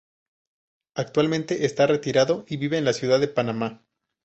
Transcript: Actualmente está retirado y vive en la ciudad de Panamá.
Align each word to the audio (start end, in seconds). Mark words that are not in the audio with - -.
Actualmente 0.95 1.63
está 1.67 1.85
retirado 1.85 2.43
y 2.47 2.57
vive 2.57 2.79
en 2.79 2.85
la 2.85 2.93
ciudad 2.93 3.19
de 3.19 3.27
Panamá. 3.27 3.85